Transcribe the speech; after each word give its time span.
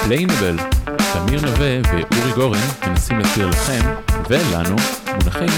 Explainable. 0.00 0.56
תמיר 1.12 1.40
נווה 1.40 1.80
ואורי 1.84 2.32
גורן 2.34 2.58
מנסים 2.86 3.18
להסביר 3.18 3.46
לכם 3.46 3.80
ולנו 4.30 4.76
מונחים 5.06 5.48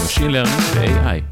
ב-Machine 0.00 0.30
Learning 0.30 0.60
ו-AI. 0.74 1.22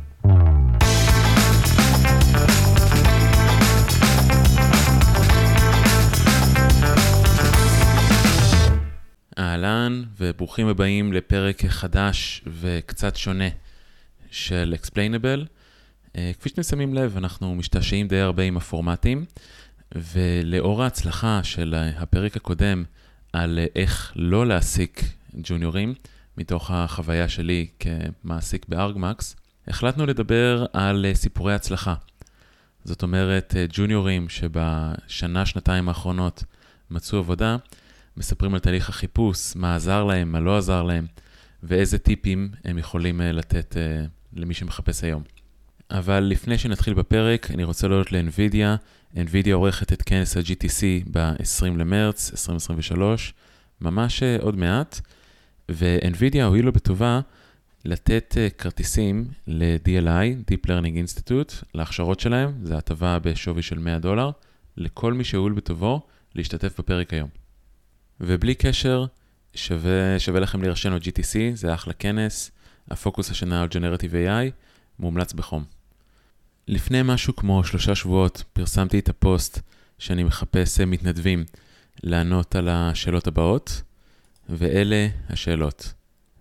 אהלן 9.38 10.02
וברוכים 10.20 10.68
הבאים 10.68 11.12
לפרק 11.12 11.64
חדש 11.66 12.44
וקצת 12.60 13.16
שונה 13.16 13.48
של 14.30 14.74
Explainable. 14.82 15.46
אה, 16.16 16.32
כפי 16.38 16.48
שאתם 16.48 16.62
שמים 16.62 16.94
לב, 16.94 17.16
אנחנו 17.16 17.54
משתעשעים 17.54 18.08
די 18.08 18.20
הרבה 18.20 18.42
עם 18.42 18.56
הפורמטים, 18.56 19.24
ולאור 19.94 20.82
ההצלחה 20.82 21.40
של 21.42 21.74
הפרק 21.96 22.36
הקודם 22.36 22.84
על 23.32 23.58
איך 23.74 24.12
לא 24.16 24.46
להעסיק 24.46 25.04
ג'וניורים, 25.42 25.94
מתוך 26.36 26.70
החוויה 26.70 27.28
שלי 27.28 27.66
כמעסיק 27.78 28.66
בארגמקס, 28.68 29.36
החלטנו 29.68 30.06
לדבר 30.06 30.66
על 30.72 31.06
סיפורי 31.14 31.54
הצלחה. 31.54 31.94
זאת 32.84 33.02
אומרת, 33.02 33.54
ג'וניורים 33.72 34.28
שבשנה, 34.28 35.46
שנתיים 35.46 35.88
האחרונות 35.88 36.44
מצאו 36.90 37.18
עבודה, 37.18 37.56
מספרים 38.16 38.54
על 38.54 38.60
תהליך 38.60 38.88
החיפוש, 38.88 39.56
מה 39.56 39.74
עזר 39.74 40.04
להם, 40.04 40.32
מה 40.32 40.40
לא 40.40 40.58
עזר 40.58 40.82
להם, 40.82 41.06
ואיזה 41.62 41.98
טיפים 41.98 42.48
הם 42.64 42.78
יכולים 42.78 43.20
לתת 43.20 43.76
למי 44.32 44.54
שמחפש 44.54 45.04
היום. 45.04 45.22
אבל 45.90 46.20
לפני 46.20 46.58
שנתחיל 46.58 46.94
בפרק, 46.94 47.50
אני 47.50 47.64
רוצה 47.64 47.88
להודות 47.88 48.12
לאנווידיה. 48.12 48.76
אנווידיה 49.16 49.54
עורכת 49.54 49.92
את 49.92 50.02
כנס 50.02 50.36
ה-GTC 50.36 51.08
ב-20 51.10 51.66
למרץ 51.66 52.30
2023, 52.30 53.34
ממש 53.80 54.22
עוד 54.22 54.56
מעט, 54.56 55.00
ואנווידיה 55.68 56.46
הואילו 56.46 56.72
בטובה 56.72 57.20
לתת 57.84 58.36
כרטיסים 58.58 59.28
ל-DLI, 59.46 60.50
Deep 60.50 60.66
Learning 60.66 61.06
Institute, 61.06 61.64
להכשרות 61.74 62.20
שלהם, 62.20 62.52
זו 62.62 62.74
הטבה 62.74 63.18
בשווי 63.18 63.62
של 63.62 63.78
100 63.78 63.98
דולר, 63.98 64.30
לכל 64.76 65.12
מי 65.12 65.24
שהואיל 65.24 65.52
בטובו 65.52 66.00
להשתתף 66.34 66.80
בפרק 66.80 67.12
היום. 67.12 67.28
ובלי 68.20 68.54
קשר, 68.54 69.04
שווה, 69.54 70.18
שווה 70.18 70.40
לכם 70.40 70.62
להירשם 70.62 70.92
ל-GTC, 70.92 71.54
זה 71.54 71.74
אחלה 71.74 71.92
כנס, 71.92 72.50
הפוקוס 72.90 73.30
השנה 73.30 73.62
על 73.62 73.68
Generative 73.68 74.12
AI, 74.12 74.52
מומלץ 74.98 75.32
בחום. 75.32 75.64
לפני 76.68 77.00
משהו 77.04 77.36
כמו 77.36 77.64
שלושה 77.64 77.94
שבועות 77.94 78.44
פרסמתי 78.52 78.98
את 78.98 79.08
הפוסט 79.08 79.60
שאני 79.98 80.22
מחפש 80.24 80.80
מתנדבים 80.80 81.44
לענות 82.02 82.54
על 82.56 82.68
השאלות 82.68 83.26
הבאות, 83.26 83.82
ואלה 84.48 85.08
השאלות. 85.28 85.92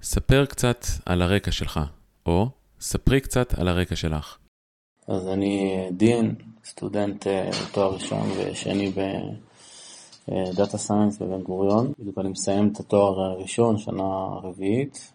ספר 0.01 0.45
קצת 0.45 0.85
על 1.05 1.21
הרקע 1.21 1.51
שלך, 1.51 1.79
או 2.25 2.49
ספרי 2.79 3.21
קצת 3.21 3.53
על 3.53 3.67
הרקע 3.67 3.95
שלך. 3.95 4.37
אז 5.07 5.27
אני 5.27 5.87
דין, 5.91 6.35
סטודנט 6.65 7.27
תואר 7.71 7.93
ראשון 7.93 8.31
ושני 8.37 8.93
ב-Data 10.27 10.77
Science 10.77 11.17
בבן 11.17 11.41
גוריון. 11.41 11.93
בדיוק 11.99 12.17
אני 12.17 12.29
מסיים 12.29 12.71
את 12.73 12.79
התואר 12.79 13.19
הראשון, 13.19 13.77
שנה 13.77 14.03
רביעית. 14.43 15.13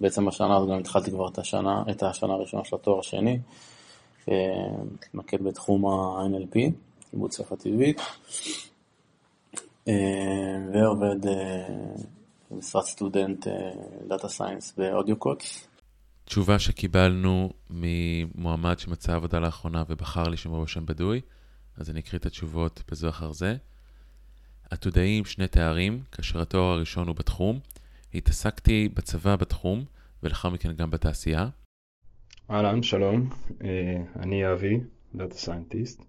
בעצם 0.00 0.26
בשנה 0.26 0.56
הזאת 0.56 0.68
גם 0.68 0.78
התחלתי 0.78 1.10
כבר 1.10 1.28
את 1.28 1.38
השנה, 1.38 1.82
את 1.90 2.02
השנה 2.02 2.32
הראשונה 2.32 2.64
של 2.64 2.76
התואר 2.76 2.98
השני, 2.98 3.38
מתמקד 4.92 5.42
בתחום 5.44 5.86
ה-NLP, 5.86 6.58
עיבוד 7.12 7.32
שפה 7.32 7.56
טבעית, 7.56 8.00
ועובד 10.72 11.16
במשרת 12.50 12.84
סטודנט 12.84 13.46
Data 14.08 14.28
Science 14.28 14.74
ב-AudioCodes. 14.76 15.68
תשובה 16.24 16.58
שקיבלנו 16.58 17.50
ממועמד 17.70 18.78
שמצא 18.78 19.14
עבודה 19.14 19.38
לאחרונה 19.38 19.82
ובחר 19.88 20.22
להישאר 20.22 20.64
בשם 20.64 20.86
בדוי, 20.86 21.20
אז 21.76 21.90
אני 21.90 22.00
אקריא 22.00 22.18
את 22.18 22.26
התשובות 22.26 22.82
בזו 22.90 23.08
אחר 23.08 23.32
זה. 23.32 23.56
עתודאי 24.70 25.18
עם 25.18 25.24
שני 25.24 25.48
תארים, 25.48 26.02
כאשר 26.12 26.40
התואר 26.40 26.72
הראשון 26.72 27.08
הוא 27.08 27.16
בתחום, 27.16 27.58
התעסקתי 28.16 28.88
בצבא 28.94 29.36
בתחום, 29.36 29.84
ולאחר 30.22 30.50
מכן 30.50 30.72
גם 30.72 30.90
בתעשייה. 30.90 31.48
אהלן, 32.50 32.82
שלום, 32.82 33.28
אני 34.16 34.52
אבי, 34.52 34.80
Data 35.14 35.34
Scientist. 35.34 36.02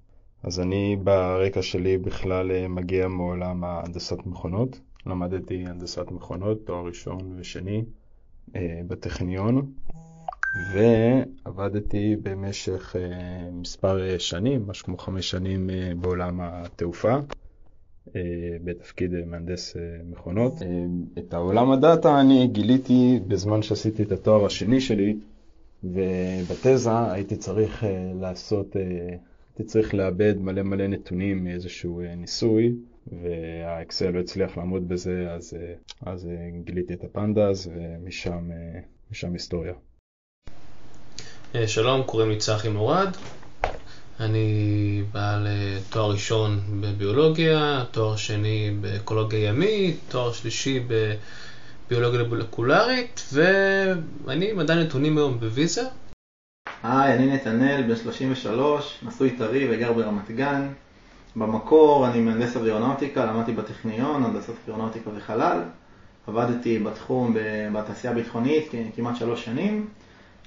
אז 0.44 0.60
אני 0.60 0.98
ברקע 1.04 1.62
שלי 1.62 1.98
בכלל 1.98 2.68
מגיע 2.68 3.08
מעולם 3.08 3.64
ההנדסת 3.64 4.18
מכונות. 4.26 4.80
למדתי 5.06 5.66
הנדסת 5.66 6.12
מכונות, 6.12 6.66
תואר 6.66 6.86
ראשון 6.86 7.40
ושני 7.40 7.84
בטכניון, 8.88 9.72
ועבדתי 10.74 12.16
במשך 12.16 12.96
מספר 13.52 14.18
שנים, 14.18 14.68
משהו 14.68 14.86
כמו 14.86 14.98
חמש 14.98 15.30
שנים 15.30 15.70
בעולם 16.02 16.40
התעופה. 16.42 17.16
בתפקיד 18.64 19.26
מהנדס 19.26 19.76
מכונות. 20.12 20.54
את 21.18 21.34
העולם 21.34 21.72
הדאטה 21.72 22.22
אני 22.22 22.48
גיליתי 22.48 23.20
בזמן 23.28 23.62
שעשיתי 23.62 24.04
את 24.04 24.12
התואר 24.12 24.46
השני 24.46 24.82
שלי, 24.82 25.16
ובתזה 25.84 27.12
הייתי 27.12 27.36
צריך 27.36 27.84
לעשות, 28.22 28.76
הייתי 28.76 29.64
צריך 29.64 29.94
לאבד 29.94 30.36
מלא 30.38 30.64
מלא 30.64 30.88
נתונים 30.88 31.44
מאיזשהו 31.44 32.02
ניסוי, 32.18 32.74
והאקסל 33.22 34.10
לא 34.10 34.20
הצליח 34.20 34.58
לעמוד 34.58 34.88
בזה, 34.88 35.28
אז, 35.32 35.58
אז 36.06 36.30
גיליתי 36.64 36.94
את 36.94 37.04
הפנדס, 37.04 37.68
ומשם 37.68 39.34
היסטוריה. 39.34 39.74
שלום, 41.66 42.04
קוראים 42.04 42.30
לי 42.30 42.38
צחי 42.38 42.70
מורד. 42.70 43.10
אני 44.20 45.04
בעל 45.12 45.48
תואר 45.90 46.12
ראשון 46.12 46.60
בביולוגיה, 46.82 47.84
תואר 47.92 48.16
שני 48.16 48.72
באקולוגיה 48.82 49.50
ימית, 49.50 50.00
תואר 50.10 50.32
שלישי 50.34 50.84
בביולוגיה 50.88 52.24
מולקולרית, 52.24 53.22
ואני 53.34 54.54
מדע 54.54 54.76
נתונים 54.76 55.18
היום 55.18 55.40
בוויזה. 55.40 55.82
היי, 56.84 57.14
אני 57.14 57.34
נתנאל, 57.34 57.84
בן 57.88 57.96
33, 57.96 59.00
נשוי 59.04 59.32
טרי 59.38 59.68
וגר 59.72 59.94
ברמת 59.94 60.32
גן. 60.32 60.68
במקור 61.36 62.08
אני 62.08 62.22
מהנדס 62.22 62.56
אווירונאוטיקה, 62.56 63.26
למדתי 63.26 63.54
בטכניון, 63.54 64.24
הנדסת 64.24 64.54
אווירונאוטיקה 64.64 65.10
וחלל. 65.16 65.62
עבדתי 66.28 66.80
בתחום 66.80 67.36
בתעשייה 67.74 68.14
הביטחונית 68.14 68.72
כמעט 68.96 69.16
שלוש 69.16 69.46
שנים. 69.46 69.88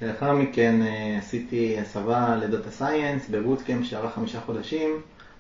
לאחר 0.03 0.33
מכן 0.33 0.81
עשיתי 1.19 1.77
הסבה 1.81 2.37
לדאטה 2.37 2.71
סייאנס 2.71 3.29
בבוטקאמפ 3.31 3.87
שערך 3.87 4.15
חמישה 4.15 4.41
חודשים, 4.41 4.91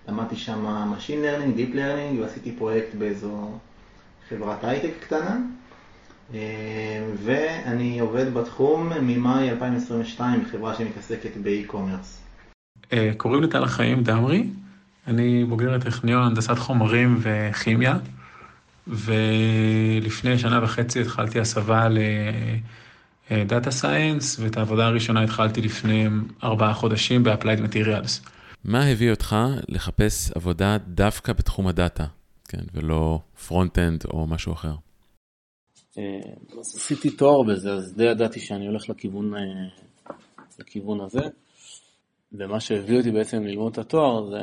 למדתי 0.08 0.36
שם 0.36 0.66
Machine 0.66 1.10
Learning, 1.10 1.58
Deep 1.58 1.74
Learning 1.74 2.20
ועשיתי 2.20 2.52
פרויקט 2.58 2.94
באיזו 2.94 3.50
חברת 4.28 4.64
הייטק 4.64 4.90
קטנה. 5.00 5.36
ואני 7.24 8.00
עובד 8.00 8.34
בתחום 8.34 8.92
ממאי 9.02 9.50
2022 9.50 10.44
בחברה 10.44 10.74
שמתעסקת 10.74 11.36
ב-e-commerce. 11.36 12.20
קוראים 13.16 13.42
לי 13.42 13.48
טל 13.48 13.64
החיים 13.64 14.02
דמרי, 14.02 14.44
אני 15.06 15.44
בוגר 15.44 15.74
הטכניון 15.74 16.22
הנדסת 16.22 16.58
חומרים 16.58 17.18
וכימיה. 17.20 17.96
ולפני 18.86 20.38
שנה 20.38 20.64
וחצי 20.64 21.00
התחלתי 21.00 21.40
הסבה 21.40 21.88
ל... 21.88 21.98
Data 23.32 23.70
Science, 23.70 24.38
ואת 24.38 24.56
העבודה 24.56 24.86
הראשונה 24.86 25.22
התחלתי 25.22 25.60
לפני 25.60 26.06
ארבעה 26.44 26.74
חודשים 26.74 27.22
ב-Applied 27.22 27.58
Materials. 27.58 28.28
מה 28.64 28.86
הביא 28.86 29.10
אותך 29.10 29.36
לחפש 29.68 30.32
עבודה 30.34 30.76
דווקא 30.86 31.32
בתחום 31.32 31.66
הדאטה, 31.66 32.06
כן, 32.48 32.62
ולא 32.74 33.18
Front-end 33.46 34.04
או 34.12 34.26
משהו 34.26 34.52
אחר? 34.52 34.74
אז 35.96 36.76
עשיתי 36.76 37.10
תואר 37.10 37.42
בזה, 37.42 37.72
אז 37.72 37.94
די 37.96 38.04
ידעתי 38.04 38.40
שאני 38.40 38.66
הולך 38.66 38.88
לכיוון, 38.88 39.32
לכיוון 40.58 41.00
הזה, 41.00 41.22
ומה 42.32 42.60
שהביא 42.60 42.98
אותי 42.98 43.10
בעצם 43.10 43.42
ללמוד 43.42 43.72
את 43.72 43.78
התואר 43.78 44.30
זה 44.30 44.38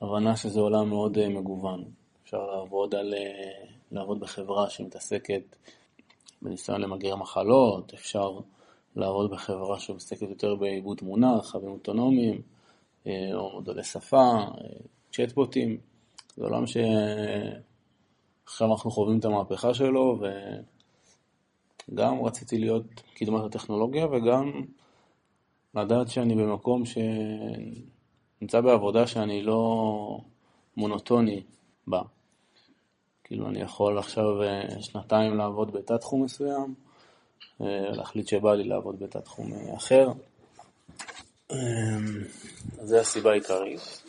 ההבנה 0.00 0.36
שזה 0.36 0.60
עולם 0.60 0.88
מאוד 0.88 1.28
מגוון. 1.28 1.84
אפשר 2.24 2.38
לעבוד, 2.38 2.94
על, 2.94 3.14
לעבוד 3.92 4.20
בחברה 4.20 4.70
שמתעסקת 4.70 5.56
בניסיון 6.42 6.80
למגר 6.80 7.16
מחלות, 7.16 7.94
אפשר 7.94 8.38
לעבוד 8.96 9.30
בחברה 9.30 9.78
שמסתכלת 9.78 10.30
יותר 10.30 10.54
בעיבוד 10.54 10.96
תמונה, 10.96 11.36
רכבים 11.36 11.70
אוטונומיים, 11.70 12.42
או 13.06 13.50
מודלי 13.54 13.84
שפה, 13.84 14.32
צ'טבוטים. 15.12 15.78
זה 16.36 16.44
עולם 16.44 16.64
שעכשיו 16.66 16.90
אנחנו 18.70 18.90
חווים 18.90 19.18
את 19.18 19.24
המהפכה 19.24 19.74
שלו, 19.74 20.20
וגם 21.88 22.24
רציתי 22.24 22.58
להיות 22.58 22.84
קדמת 23.14 23.44
הטכנולוגיה, 23.44 24.06
וגם 24.06 24.52
לדעת 25.74 26.08
שאני 26.08 26.34
במקום 26.34 26.82
שנמצא 28.40 28.60
בעבודה 28.60 29.06
שאני 29.06 29.42
לא 29.42 30.20
מונוטוני 30.76 31.42
בה. 31.86 32.02
כאילו 33.32 33.48
אני 33.48 33.60
יכול 33.60 33.98
עכשיו 33.98 34.42
אה, 34.42 34.82
שנתיים 34.82 35.36
לעבוד 35.36 35.72
בתת 35.72 36.00
תחום 36.00 36.24
מסוים, 36.24 36.74
אה, 37.60 37.66
להחליט 37.90 38.28
שבא 38.28 38.54
לי 38.54 38.64
לעבוד 38.64 39.00
בתת 39.00 39.24
תחום 39.24 39.52
אה, 39.52 39.76
אחר. 39.76 40.08
זו 42.82 42.98
הסיבה 42.98 43.30
העיקרית. 43.30 44.02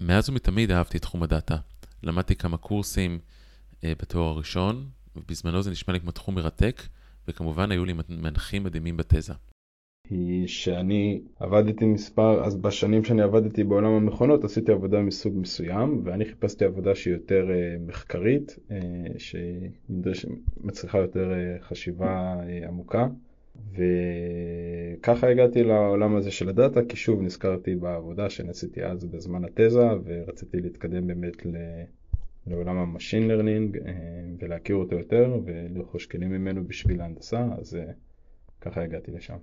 מאז 0.00 0.30
ומתמיד 0.30 0.70
אהבתי 0.70 0.96
את 0.96 1.02
תחום 1.02 1.22
הדאטה. 1.22 1.56
למדתי 2.02 2.36
כמה 2.36 2.56
קורסים 2.56 3.18
בתואר 3.82 4.28
הראשון, 4.28 4.88
ובזמנו 5.16 5.62
זה 5.62 5.70
נשמע 5.70 5.94
לי 5.94 6.00
כמו 6.00 6.10
תחום 6.10 6.34
מרתק, 6.34 6.82
וכמובן 7.28 7.72
היו 7.72 7.84
לי 7.84 7.92
מנחים 8.08 8.64
מדהימים 8.64 8.96
בתזה. 8.96 9.34
היא 10.10 10.46
שאני 10.46 11.20
עבדתי 11.38 11.84
מספר, 11.84 12.44
אז 12.44 12.56
בשנים 12.56 13.04
שאני 13.04 13.22
עבדתי 13.22 13.64
בעולם 13.64 13.90
המכונות 13.92 14.44
עשיתי 14.44 14.72
עבודה 14.72 15.00
מסוג 15.00 15.38
מסוים 15.38 16.02
ואני 16.04 16.24
חיפשתי 16.24 16.64
עבודה 16.64 16.94
שהיא 16.94 17.14
יותר 17.14 17.46
uh, 17.48 17.88
מחקרית, 17.88 18.58
uh, 18.68 18.72
שמצריכה 19.18 20.98
יותר 20.98 21.30
uh, 21.32 21.62
חשיבה 21.62 22.36
עמוקה 22.68 23.08
וככה 23.72 25.28
הגעתי 25.28 25.62
לעולם 25.62 26.16
הזה 26.16 26.30
של 26.30 26.48
הדאטה 26.48 26.80
כי 26.88 26.96
שוב 26.96 27.22
נזכרתי 27.22 27.76
בעבודה 27.76 28.30
שעשיתי 28.30 28.84
אז 28.84 29.04
בזמן 29.04 29.44
התזה 29.44 29.86
ורציתי 30.04 30.60
להתקדם 30.60 31.06
באמת 31.06 31.46
ל... 31.46 31.56
לעולם 32.46 32.76
ה-Machine 32.76 33.28
Learning 33.28 33.78
ולהכיר 34.40 34.76
אותו 34.76 34.96
יותר 34.96 35.40
ולרכוש 35.44 36.06
כלים 36.06 36.30
ממנו 36.30 36.64
בשביל 36.64 37.00
ההנדסה 37.00 37.46
אז 37.58 37.78
ככה 38.60 38.82
הגעתי 38.82 39.10
לשם. 39.10 39.36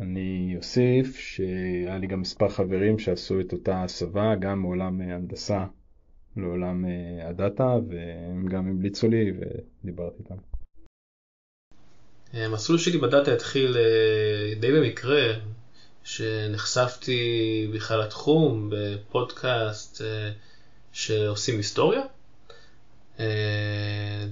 אני 0.00 0.54
אוסיף 0.56 1.18
שהיה 1.18 1.98
לי 1.98 2.06
גם 2.06 2.20
מספר 2.20 2.48
חברים 2.48 2.98
שעשו 2.98 3.40
את 3.40 3.52
אותה 3.52 3.82
הסבה, 3.82 4.34
גם 4.40 4.60
מעולם 4.60 5.00
אה, 5.00 5.14
הנדסה 5.14 5.64
לעולם 6.36 6.84
אה, 6.84 7.28
הדאטה, 7.28 7.76
והם 7.88 8.46
גם 8.48 8.68
המליצו 8.68 9.08
לי 9.08 9.32
ודיברתי 9.32 10.16
איתם. 10.22 10.34
המסלול 12.32 12.78
שלי 12.78 12.98
בדאטה 12.98 13.32
התחיל 13.32 13.76
אה, 13.76 14.60
די 14.60 14.72
במקרה, 14.72 15.32
שנחשפתי 16.04 17.20
בכלל 17.74 18.00
לתחום 18.00 18.70
בפודקאסט 18.72 20.02
שעושים 20.92 21.56
היסטוריה. 21.56 22.02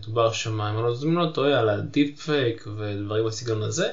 דובר 0.01 0.33
שם, 0.33 0.61
אם 0.61 0.79
אני 0.79 1.17
לא 1.17 1.31
טועה, 1.35 1.61
על 1.61 1.69
הדיפ 1.69 2.21
פייק 2.21 2.67
ודברים 2.77 3.27
בסגנון 3.27 3.63
הזה. 3.63 3.93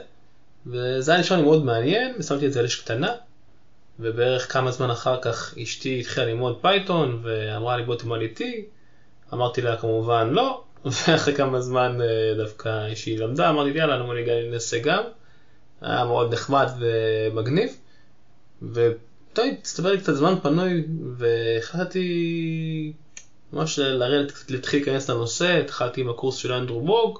וזה 0.66 1.12
היה 1.12 1.22
נשמע 1.22 1.38
לי 1.38 1.44
מאוד 1.44 1.66
מעניין, 1.66 2.16
ושמתי 2.20 2.48
את 2.48 2.54
זה 2.54 2.60
על 2.60 2.66
אש 2.66 2.76
קטנה, 2.76 3.14
ובערך 4.00 4.54
כמה 4.54 4.72
זמן 4.72 4.90
אחר 4.90 5.22
כך 5.22 5.54
אשתי 5.64 6.00
התחילה 6.00 6.26
ללמוד 6.26 6.58
Python, 6.62 7.20
ואמרה 7.24 7.78
לי 7.78 7.84
בוא 7.84 7.96
תלמד 7.96 8.22
איתי, 8.22 8.66
אמרתי 9.34 9.62
לה 9.62 9.78
כמובן 9.78 10.30
לא, 10.30 10.64
ואחרי 10.86 11.36
כמה 11.36 11.62
זמן 11.62 11.98
אה, 12.02 12.34
דווקא 12.38 12.96
שהיא 12.96 13.20
למדה, 13.20 13.50
אמרתי 13.50 13.72
לי 13.72 13.80
יאללה, 13.80 13.96
אני 13.96 14.24
גם 14.24 14.34
ננסה 14.52 14.80
גם, 14.80 15.04
היה 15.82 16.06
מאוד 16.06 16.34
נחמד 16.34 16.68
ומגניב, 16.80 17.78
וטוב, 18.62 19.46
הצטבר 19.60 19.92
לי 19.92 20.00
קצת 20.00 20.14
זמן 20.14 20.36
פנוי, 20.42 20.84
והחלטתי 21.18 22.94
ממש 23.54 23.80
לרדת, 23.80 24.32
להתחיל 24.50 24.80
להיכנס 24.80 25.10
לנושא, 25.10 25.60
התחלתי 25.60 26.02
עם 26.02 26.10
הקורס 26.10 26.36
של 26.36 26.54
אנדרו 26.54 26.82
בוג, 26.82 27.20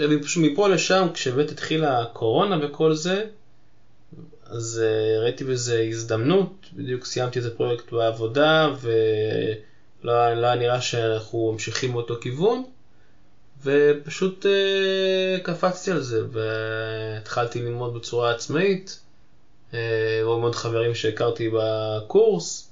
אה, 0.00 0.04
ופשוט 0.10 0.44
מפה 0.44 0.68
לשם, 0.68 1.08
כשבאמת 1.14 1.50
התחילה 1.50 2.02
הקורונה 2.02 2.66
וכל 2.66 2.94
זה, 2.94 3.24
אז 4.46 4.82
uh, 4.82 5.22
ראיתי 5.22 5.44
בזה 5.44 5.84
הזדמנות, 5.88 6.66
בדיוק 6.72 7.04
סיימתי 7.04 7.38
איזה 7.38 7.56
פרויקט 7.56 7.92
בעבודה, 7.92 8.70
ולא 8.80 10.34
לא 10.34 10.54
נראה 10.54 10.80
שאנחנו 10.80 11.52
ממשיכים 11.52 11.92
באותו 11.92 12.14
כיוון, 12.20 12.64
ופשוט 13.62 14.46
uh, 14.46 15.40
קפצתי 15.42 15.90
על 15.90 16.00
זה, 16.00 16.22
והתחלתי 16.32 17.62
ללמוד 17.62 17.94
בצורה 17.94 18.30
עצמאית, 18.30 19.00
uh, 19.70 19.74
ועוד 20.22 20.40
מאוד 20.40 20.54
חברים 20.54 20.94
שהכרתי 20.94 21.50
בקורס, 21.54 22.70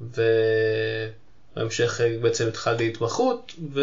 ובהמשך 0.00 2.00
בעצם 2.20 2.48
התחלתי 2.48 2.88
התמחות, 2.88 3.54
ו... 3.72 3.80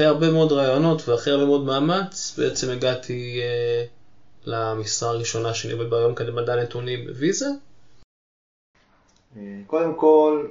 אחרי 0.00 0.08
הרבה 0.08 0.30
מאוד 0.30 0.52
רעיונות 0.52 1.08
ואחרי 1.08 1.32
הרבה 1.32 1.46
מאוד 1.46 1.64
מאמץ, 1.64 2.38
בעצם 2.38 2.70
הגעתי 2.70 3.40
אה, 3.42 3.84
למשרה 4.46 5.10
הראשונה 5.10 5.54
שאני 5.54 5.72
עובד 5.72 5.90
בה 5.90 5.98
היום 5.98 6.14
כמדע 6.14 6.62
נתונים 6.62 7.06
בוויזה. 7.06 7.46
אה, 9.36 9.60
קודם 9.66 9.94
כל, 9.94 10.46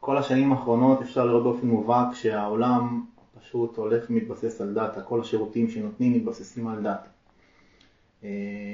כל 0.00 0.18
השנים 0.18 0.52
האחרונות 0.52 1.02
אפשר 1.02 1.24
לראות 1.26 1.42
באופן 1.42 1.66
מובהק 1.66 2.14
שהעולם 2.14 3.04
פשוט 3.40 3.76
הולך 3.76 4.04
ומתבסס 4.10 4.60
על 4.60 4.74
דאטה, 4.74 5.00
כל 5.00 5.20
השירותים 5.20 5.70
שנותנים 5.70 6.12
מתבססים 6.12 6.68
על 6.68 6.82
דאטה. 6.82 7.08
אה, 8.24 8.30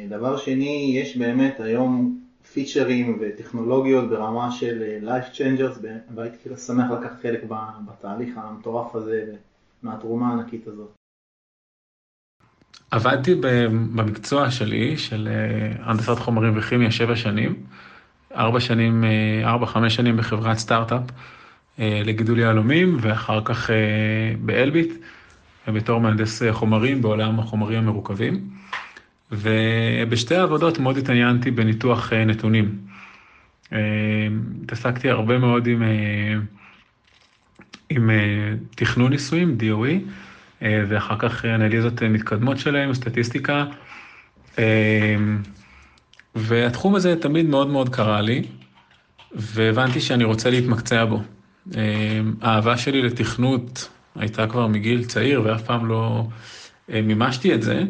דבר 0.08 0.36
שני, 0.36 0.92
יש 1.02 1.16
באמת 1.16 1.60
היום 1.60 2.20
פיצ'רים 2.52 3.18
וטכנולוגיות 3.20 4.08
ברמה 4.08 4.50
של 4.50 4.98
life 5.02 5.36
changers, 5.36 5.86
והייתי 6.14 6.56
שמח 6.66 6.90
לקחת 6.90 7.20
חלק 7.22 7.44
בתהליך 7.86 8.30
המטורף 8.36 8.94
הזה 8.94 9.34
מהתרומה 9.82 10.28
הענקית 10.28 10.66
הזאת? 10.66 10.98
עבדתי 12.90 13.34
במקצוע 13.40 14.50
שלי, 14.50 14.96
של 14.98 15.28
אה, 15.30 15.90
הנדסת 15.90 16.19
חומרים 16.19 16.52
וכימיה, 16.56 16.90
שבע 16.90 17.16
שנים. 17.16 17.54
ארבע 18.34 18.60
שנים, 18.60 19.04
אה, 19.04 19.50
ארבע, 19.50 19.66
חמש 19.66 19.94
שנים 19.94 20.16
בחברת 20.16 20.56
סטארט-אפ 20.56 21.02
אה, 21.78 22.02
לגידול 22.04 22.38
יהלומים, 22.38 22.96
ואחר 23.00 23.40
כך 23.44 23.70
באלביט, 24.40 24.92
בתור 25.69 26.00
מהנדס 26.00 26.42
חומרים 26.50 27.02
בעולם 27.02 27.40
החומרים 27.40 27.78
המרוכבים. 27.78 28.50
ובשתי 29.32 30.34
העבודות 30.34 30.78
מאוד 30.78 30.96
התעניינתי 30.96 31.50
בניתוח 31.50 32.12
נתונים. 32.12 32.78
התעסקתי 34.62 35.10
הרבה 35.10 35.38
מאוד 35.38 35.66
עם 35.66 35.82
עם 37.90 38.11
אה, 38.11 38.17
תכנון 38.70 39.11
ניסויים, 39.11 39.56
DOE, 39.61 40.11
אה, 40.62 40.85
ואחר 40.88 41.19
כך 41.19 41.44
אנליזות 41.44 42.02
מתקדמות 42.02 42.58
שלהם, 42.58 42.94
סטטיסטיקה. 42.94 43.64
אה, 44.58 45.17
והתחום 46.35 46.94
הזה 46.94 47.17
תמיד 47.20 47.46
מאוד 47.46 47.69
מאוד 47.69 47.88
קרה 47.88 48.20
לי, 48.20 48.43
והבנתי 49.32 50.00
שאני 50.00 50.25
רוצה 50.25 50.50
להתמקצע 50.50 51.04
בו. 51.04 51.23
האהבה 52.40 52.76
שלי 52.76 53.02
לתכנות 53.02 53.88
הייתה 54.14 54.47
כבר 54.47 54.66
מגיל 54.66 55.04
צעיר 55.04 55.42
ואף 55.45 55.62
פעם 55.62 55.87
לא 55.87 56.28
מימשתי 56.88 57.54
את 57.54 57.62
זה, 57.62 57.83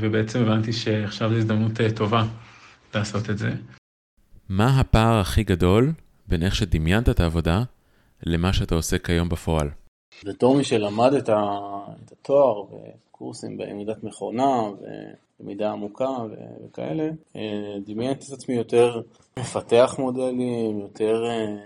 ובעצם 0.00 0.42
הבנתי 0.42 0.72
שעכשיו 0.72 1.30
זו 1.30 1.36
הזדמנות 1.36 1.72
טובה 1.96 2.24
לעשות 2.94 3.30
את 3.30 3.38
זה. 3.38 3.52
מה 4.48 4.80
הפער 4.80 5.20
הכי 5.20 5.44
גדול 5.44 5.92
בין 6.28 6.42
איך 6.42 6.54
שדמיינת 6.54 7.08
את 7.08 7.20
העבודה 7.20 7.62
למה 8.26 8.52
שאתה 8.52 8.74
עושה 8.74 8.98
כיום 8.98 9.28
בפועל? 9.28 9.70
בתור 10.24 10.56
מי 10.56 10.64
שלמד 10.64 11.14
את, 11.14 11.28
התואר 12.12 12.62
וקורסים 12.62 13.56
בלמידת 13.56 14.04
מכונה 14.04 14.62
ולמידה 15.40 15.70
עמוקה 15.70 16.10
וכאלה, 16.64 17.10
אה, 17.36 17.76
דמיינתי 17.86 18.26
את 18.28 18.32
עצמי 18.32 18.54
יותר 18.54 19.00
מפתח 19.38 19.94
מודלים, 19.98 20.80
יותר 20.80 21.24
אה, 21.26 21.56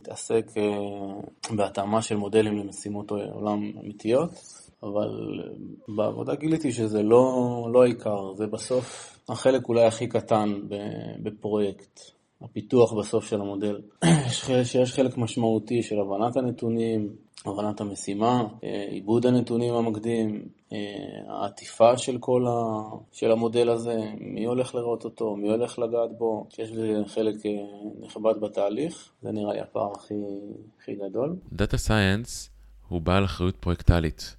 מתעסק 0.00 0.46
אה, 0.56 1.56
בהתאמה 1.56 2.02
של 2.02 2.16
מודלים 2.16 2.58
למשימות 2.58 3.10
עולם 3.10 3.72
אמיתיות, 3.80 4.30
אבל 4.82 5.40
בעבודה 5.88 6.34
גיליתי 6.34 6.72
שזה 6.72 7.02
לא, 7.02 7.68
לא 7.72 7.82
העיקר, 7.82 8.34
זה 8.34 8.46
בסוף 8.46 9.18
החלק 9.28 9.68
אולי 9.68 9.84
הכי 9.84 10.06
קטן 10.06 10.60
בפרויקט. 11.22 12.13
הפיתוח 12.44 12.92
בסוף 12.92 13.24
של 13.26 13.40
המודל. 13.40 13.80
שיש 14.64 14.92
חלק 14.92 15.16
משמעותי 15.16 15.82
של 15.82 15.96
הבנת 16.00 16.36
הנתונים, 16.36 17.16
הבנת 17.46 17.80
המשימה, 17.80 18.42
אה, 18.64 18.86
עיבוד 18.90 19.26
הנתונים 19.26 19.74
המקדים, 19.74 20.48
אה, 20.72 20.78
העטיפה 21.28 21.98
של 21.98 22.18
כל 22.18 22.46
ה... 22.46 22.80
של 23.12 23.32
המודל 23.32 23.68
הזה, 23.68 23.96
מי 24.20 24.44
הולך 24.44 24.74
לראות 24.74 25.04
אותו, 25.04 25.36
מי 25.36 25.48
הולך 25.50 25.78
לגעת 25.78 26.18
בו, 26.18 26.46
שיש 26.50 26.70
לזה 26.70 27.02
חלק 27.06 27.46
אה, 27.46 27.50
נכבד 28.00 28.34
בתהליך, 28.40 29.12
זה 29.22 29.32
נראה 29.32 29.52
לי 29.52 29.60
הפער 29.60 29.92
הכי, 29.92 30.14
הכי 30.80 30.94
גדול. 30.94 31.36
Data 31.52 31.76
Science 31.76 32.50
הוא 32.88 33.00
בעל 33.00 33.24
אחריות 33.24 33.56
פרויקטלית. 33.56 34.36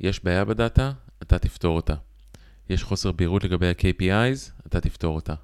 יש 0.00 0.24
בעיה 0.24 0.44
בדאטה, 0.44 0.92
אתה 1.22 1.38
תפתור 1.38 1.76
אותה. 1.76 1.94
יש 2.70 2.84
חוסר 2.84 3.12
בהירות 3.12 3.44
לגבי 3.44 3.68
ה-KPIs, 3.68 4.66
אתה 4.66 4.80
תפתור 4.80 5.14
אותה. 5.14 5.34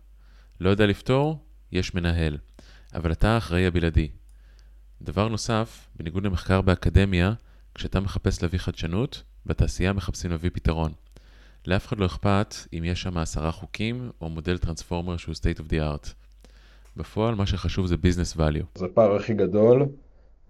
לא 0.61 0.71
יודע 0.71 0.87
לפתור, 0.87 1.37
יש 1.73 1.95
מנהל, 1.95 2.39
אבל 2.95 3.13
אתה 3.13 3.29
האחראי 3.29 3.67
הבלעדי. 3.67 4.09
דבר 5.03 5.29
נוסף, 5.29 5.89
בניגוד 5.97 6.25
למחקר 6.25 6.61
באקדמיה, 6.61 7.33
כשאתה 7.75 8.01
מחפש 8.01 8.43
להביא 8.43 8.59
חדשנות, 8.59 9.23
בתעשייה 9.47 9.93
מחפשים 9.93 10.31
להביא 10.31 10.51
פתרון. 10.53 10.93
לאף 11.67 11.87
אחד 11.87 11.99
לא 11.99 12.07
אכפת 12.07 12.55
אם 12.73 12.85
יש 12.85 13.03
שם 13.03 13.19
עשרה 13.19 13.53
חוקים 13.53 14.11
או 14.21 14.29
מודל 14.29 14.59
טרנספורמר 14.59 15.17
שהוא 15.17 15.35
state 15.35 15.59
of 15.59 15.71
the 15.71 15.75
art. 15.77 16.09
בפועל 16.97 17.35
מה 17.35 17.47
שחשוב 17.47 17.87
זה 17.87 17.97
ביזנס 17.97 18.37
value. 18.37 18.65
אז 18.75 18.83
הפער 18.83 19.17
הכי 19.17 19.35
גדול, 19.35 19.87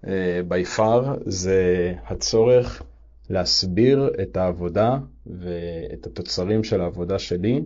uh, 0.02 0.06
by 0.48 0.78
far, 0.78 1.04
זה 1.26 1.92
הצורך 2.06 2.82
להסביר 3.30 4.10
את 4.22 4.36
העבודה 4.36 4.98
ואת 5.26 6.06
התוצרים 6.06 6.64
של 6.64 6.80
העבודה 6.80 7.18
שלי 7.18 7.60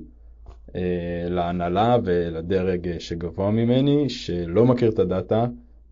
להנהלה 1.31 1.97
ולדרג 2.05 2.99
שגבוה 2.99 3.51
ממני, 3.51 4.09
שלא 4.11 4.65
מכיר 4.65 4.91
את 4.91 4.99
הדאטה 4.99 5.47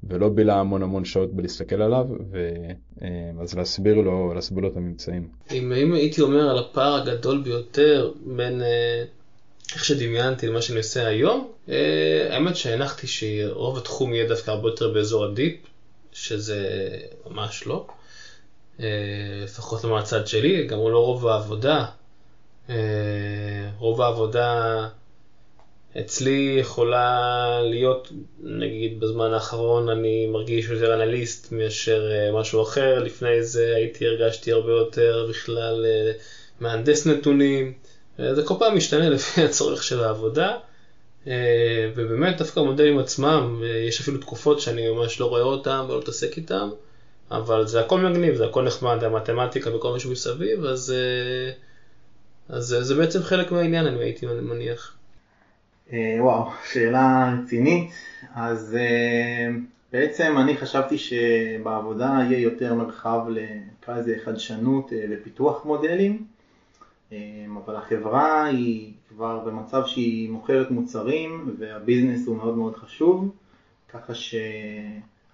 ולא 0.08 0.28
בילה 0.28 0.60
המון 0.60 0.82
המון 0.82 1.04
שעות 1.04 1.34
בלהסתכל 1.34 1.82
עליו, 1.82 2.06
ו... 2.30 2.48
uh, 2.98 3.02
אז 3.42 3.54
להסביר 3.54 3.94
לו, 3.94 4.34
להסביר 4.34 4.62
לו 4.62 4.68
את 4.68 4.76
הממצאים. 4.76 5.28
אם, 5.50 5.92
הייתי 5.94 6.20
אומר 6.20 6.50
על 6.50 6.58
הפער 6.58 6.94
הגדול 6.94 7.42
ביותר 7.42 8.12
בין 8.26 8.62
איך 9.74 9.84
שדמיינתי 9.84 10.46
למה 10.46 10.62
שאני 10.62 10.78
עושה 10.78 11.06
היום, 11.06 11.52
האמת 12.30 12.56
שהנחתי 12.56 13.06
שרוב 13.06 13.78
התחום 13.78 14.14
יהיה 14.14 14.28
דווקא 14.28 14.50
הרבה 14.50 14.68
יותר 14.68 14.92
באזור 14.92 15.24
הדיפ, 15.24 15.56
שזה 16.12 16.88
ממש 17.30 17.66
לא. 17.66 17.86
אה, 18.80 18.86
לפחות 19.44 19.84
לא 19.84 19.90
מהצד 19.90 20.26
שלי, 20.26 20.66
גם 20.66 20.78
לא 20.78 20.98
רוב 20.98 21.26
העבודה. 21.26 21.86
אה, 22.70 22.74
רוב 23.78 24.00
העבודה 24.00 24.88
אצלי 26.00 26.56
יכולה 26.60 27.60
להיות, 27.62 28.12
נגיד 28.42 29.00
בזמן 29.00 29.32
האחרון 29.32 29.88
אני 29.88 30.26
מרגיש 30.26 30.68
יותר 30.68 30.94
אנליסט 30.94 31.52
מאשר 31.52 32.10
אה, 32.12 32.32
משהו 32.40 32.62
אחר, 32.62 32.98
לפני 32.98 33.42
זה 33.42 33.74
הייתי, 33.76 34.06
הרגשתי 34.06 34.52
הרבה 34.52 34.72
יותר 34.72 35.26
בכלל 35.30 35.86
מהנדס 36.60 37.06
נתונים, 37.06 37.72
זה 38.18 38.42
כל 38.44 38.54
פעם 38.58 38.76
משתנה 38.76 39.08
לפי 39.08 39.40
הצורך 39.44 39.82
של 39.82 40.04
העבודה. 40.04 40.56
ובאמת 41.94 42.38
דווקא 42.38 42.60
המודלים 42.60 42.98
עצמם, 42.98 43.62
יש 43.88 44.00
אפילו 44.00 44.18
תקופות 44.18 44.60
שאני 44.60 44.88
ממש 44.88 45.20
לא 45.20 45.26
רואה 45.26 45.42
אותם 45.42 45.86
ולא 45.88 45.98
מתעסק 45.98 46.36
איתם. 46.36 46.70
אבל 47.30 47.66
זה 47.66 47.80
הכל 47.80 48.00
מגניב, 48.00 48.34
זה 48.34 48.46
הכל 48.46 48.62
נחמד, 48.62 49.04
המתמטיקה 49.04 49.76
וכל 49.76 49.92
מה 49.92 50.00
שמסביב, 50.00 50.64
אז, 50.64 50.90
אה, 50.92 51.52
אז 52.48 52.64
זה 52.80 52.94
בעצם 52.94 53.22
חלק 53.22 53.52
מהעניין, 53.52 53.86
אני 53.86 53.98
הייתי 53.98 54.26
מניח. 54.26 54.96
אה, 55.92 56.16
וואו, 56.20 56.50
שאלה 56.72 57.34
רצינית. 57.42 57.90
אז 58.34 58.76
אה, 58.76 59.48
בעצם 59.92 60.34
אני 60.38 60.56
חשבתי 60.56 60.98
שבעבודה 60.98 62.18
יהיה 62.22 62.38
יותר 62.38 62.74
מרחב 62.74 63.20
לזה 63.88 64.16
חדשנות 64.24 64.92
ופיתוח 65.10 65.64
מודלים, 65.64 66.24
אבל 67.64 67.76
החברה 67.76 68.44
היא 68.44 68.92
כבר 69.08 69.38
במצב 69.38 69.86
שהיא 69.86 70.30
מוכרת 70.30 70.70
מוצרים 70.70 71.56
והביזנס 71.58 72.26
הוא 72.26 72.36
מאוד 72.36 72.56
מאוד 72.56 72.76
חשוב, 72.76 73.34
ככה 73.88 74.14
ש... 74.14 74.34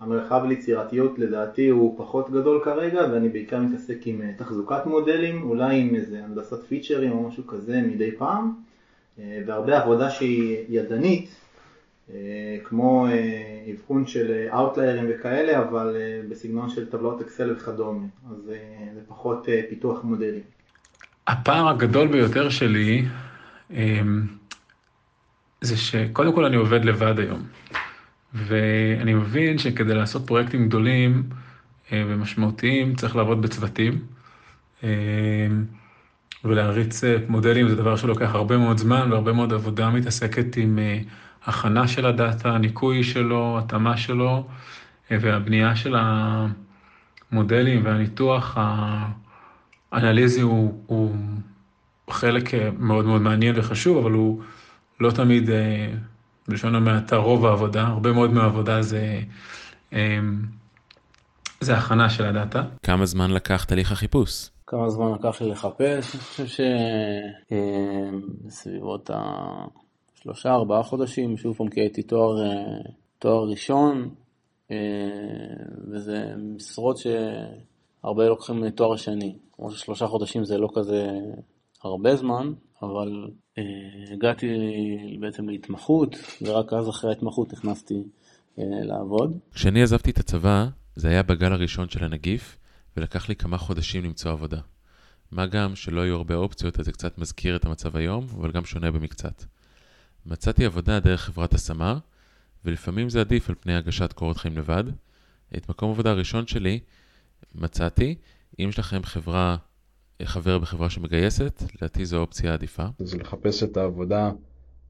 המרחב 0.01 0.45
ליצירתיות 0.49 1.19
לדעתי 1.19 1.69
הוא 1.69 1.99
פחות 1.99 2.31
גדול 2.31 2.61
כרגע 2.65 3.01
ואני 3.13 3.29
בעיקר 3.29 3.61
מתעסק 3.61 3.97
עם 4.05 4.23
אה, 4.23 4.31
תחזוקת 4.37 4.87
מודלים, 4.87 5.43
אולי 5.43 5.81
עם 5.81 5.95
איזה 5.95 6.25
הנדסת 6.25 6.63
פיצ'רים 6.69 7.13
או 7.13 7.29
משהו 7.29 7.47
כזה 7.47 7.81
מדי 7.83 8.13
פעם 8.19 8.53
אה, 9.19 9.43
והרבה 9.47 9.83
עבודה 9.83 10.11
שהיא 10.11 10.57
ידנית 10.69 11.31
אה, 12.11 12.57
כמו 12.65 13.07
אבחון 13.75 14.07
של 14.07 14.47
אאוטליירים 14.53 15.07
וכאלה 15.09 15.59
אבל 15.59 15.97
בסגנון 16.29 16.71
של 16.71 16.91
טבלאות 16.91 17.21
אקסל 17.21 17.53
וכדומה 17.53 18.07
אז 18.31 18.37
זה 18.45 19.01
פחות 19.09 19.49
פיתוח 19.69 20.05
מודלים. 20.05 20.43
הפער 21.27 21.69
הגדול 21.69 22.09
ביותר 22.09 22.49
שלי 22.49 23.05
זה 25.61 25.77
שקודם 25.77 26.35
כל 26.35 26.45
אני 26.45 26.57
עובד 26.57 26.85
לבד 26.85 27.19
היום. 27.19 27.43
ואני 28.35 29.15
מבין 29.15 29.59
שכדי 29.59 29.95
לעשות 29.95 30.27
פרויקטים 30.27 30.69
גדולים 30.69 31.23
אה, 31.93 32.05
ומשמעותיים 32.09 32.95
צריך 32.95 33.17
לעבוד 33.17 33.43
בצוותים. 33.43 33.99
אה, 34.85 34.89
ולהריץ 36.45 37.05
אה, 37.05 37.17
מודלים 37.29 37.69
זה 37.69 37.77
דבר 37.77 37.97
שלוקח 37.97 38.35
הרבה 38.35 38.59
מאוד 38.59 38.79
זמן 38.79 39.13
והרבה 39.13 39.33
מאוד 39.33 39.53
עבודה 39.53 39.91
מתעסקת 39.91 40.57
עם 40.57 40.79
הכנה 41.45 41.89
של 41.89 42.07
הדאטה, 42.07 42.59
ניקוי 42.59 43.05
שלו, 43.05 43.59
התאמה 43.59 43.97
שלו 43.97 44.47
והבנייה 45.11 45.77
של 45.77 45.97
המודלים 47.33 47.85
והניתוח 47.85 48.59
האנליזי 49.93 50.41
הוא, 50.41 50.83
הוא 50.87 51.17
חלק 52.11 52.51
מאוד 52.79 53.05
מאוד 53.05 53.23
מעניין 53.23 53.55
וחשוב, 53.59 53.99
אבל 53.99 54.13
הוא 54.13 54.43
לא 55.01 55.11
תמיד 55.11 55.51
בלשון 56.51 56.75
המעטה 56.75 57.17
רוב 57.17 57.47
העבודה, 57.47 57.83
הרבה 57.83 58.13
מאוד 58.13 58.31
מהעבודה 58.31 58.83
זה, 58.83 59.21
אמ, 59.93 59.99
זה 61.61 61.75
הכנה 61.75 62.11
של 62.11 62.27
הדאטה. 62.27 62.63
כמה 62.83 63.07
זמן 63.07 63.31
לקח 63.31 63.65
תהליך 63.65 63.93
החיפוש? 63.93 64.51
כמה 64.67 64.91
זמן 64.91 65.13
לקח 65.13 65.41
לי 65.41 65.49
לחפש? 65.49 66.15
אני 66.15 66.23
חושב 66.23 66.65
שבסביבות 68.47 69.11
השלושה, 69.15 70.51
ארבעה 70.51 70.83
חודשים, 70.83 71.37
שוב 71.37 71.57
פעם 71.57 71.69
כי 71.69 71.81
הייתי 71.81 72.03
תואר, 72.03 72.43
אה, 72.43 72.57
תואר 73.19 73.49
ראשון, 73.51 74.11
אה, 74.71 74.77
וזה 75.93 76.33
משרות 76.57 76.97
שהרבה 76.99 78.29
לוקחים 78.29 78.71
תואר 78.71 78.97
שני. 78.97 79.37
כמו 79.53 79.71
ששלושה 79.71 80.07
חודשים 80.07 80.45
זה 80.45 80.59
לא 80.59 80.69
כזה 80.75 81.11
הרבה 81.85 82.17
זמן, 82.17 82.53
אבל 82.83 83.31
הגעתי 84.13 84.47
בעצם 85.21 85.49
להתמחות, 85.49 86.17
ורק 86.43 86.73
אז 86.73 86.89
אחרי 86.89 87.11
ההתמחות 87.11 87.53
נכנסתי 87.53 88.03
אה, 88.59 88.65
לעבוד. 88.65 89.39
כשאני 89.55 89.83
עזבתי 89.83 90.11
את 90.11 90.19
הצבא, 90.19 90.67
זה 90.97 91.09
היה 91.09 91.23
בגל 91.23 91.53
הראשון 91.53 91.89
של 91.89 92.05
הנגיף, 92.05 92.59
ולקח 92.97 93.29
לי 93.29 93.37
כמה 93.37 93.59
חודשים 93.59 94.05
למצוא 94.05 94.31
עבודה. 94.31 94.61
מה 95.33 95.47
גם 95.47 95.77
שלא 95.77 96.01
היו 96.01 96.17
הרבה 96.17 96.35
אופציות, 96.35 96.81
אז 96.81 96.85
זה 96.85 96.93
קצת 96.93 97.19
מזכיר 97.19 97.57
את 97.57 97.65
המצב 97.65 97.97
היום, 97.97 98.27
אבל 98.35 98.51
גם 98.51 98.65
שונה 98.65 98.91
במקצת. 98.91 99.45
מצאתי 100.27 100.65
עבודה 100.65 101.01
דרך 101.01 101.21
חברת 101.21 101.55
השמה, 101.55 101.99
ולפעמים 102.65 103.09
זה 103.09 103.21
עדיף 103.21 103.49
על 103.49 103.55
פני 103.61 103.75
הגשת 103.75 104.13
קורות 104.13 104.37
חיים 104.37 104.59
לבד. 104.59 104.85
את 105.57 105.69
מקום 105.69 105.89
העבודה 105.89 106.11
הראשון 106.11 106.47
שלי 106.47 106.81
מצאתי, 107.55 108.15
אם 108.59 108.69
יש 108.69 108.79
לכם 108.79 109.03
חברה 109.03 109.57
חבר 110.25 110.59
בחברה 110.59 110.91
שמגייסת, 110.91 111.63
לדעתי 111.77 112.07
זו 112.07 112.17
האופציה 112.17 112.51
העדיפה. 112.51 112.85
אז 113.01 113.15
לחפש 113.15 113.63
את 113.63 113.77
העבודה 113.77 114.31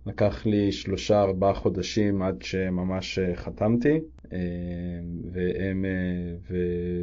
לקח 0.06 0.46
לי 0.46 0.72
שלושה 0.72 1.22
ארבעה 1.22 1.54
חודשים 1.54 2.22
עד 2.22 2.42
שממש 2.42 3.18
אה, 3.18 3.36
חתמתי, 3.36 4.00
אה, 4.32 4.38
והם 5.32 5.84
אה, 5.84 6.54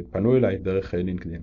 ופנו 0.08 0.36
אליי 0.36 0.56
דרך 0.56 0.94
לינקדאין. 0.94 1.42